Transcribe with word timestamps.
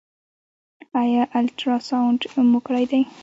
ایا 1.01 1.23
الټراساونډ 1.37 2.19
مو 2.49 2.59
کړی 2.67 2.85
دی؟ 2.91 3.01